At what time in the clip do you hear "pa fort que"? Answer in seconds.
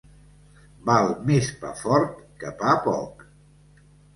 1.65-2.55